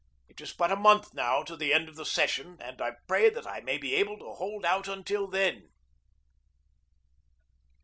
[0.27, 3.29] It is but a month now to the end of the session, and I pray
[3.29, 5.69] that I may be able to hold out until then.